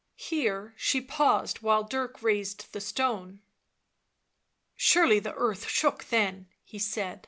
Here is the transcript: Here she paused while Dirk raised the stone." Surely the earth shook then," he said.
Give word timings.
Here 0.17 0.73
she 0.77 0.99
paused 0.99 1.59
while 1.61 1.83
Dirk 1.83 2.23
raised 2.23 2.73
the 2.73 2.81
stone." 2.81 3.39
Surely 4.75 5.19
the 5.19 5.35
earth 5.35 5.67
shook 5.67 6.05
then," 6.05 6.47
he 6.63 6.79
said. 6.79 7.19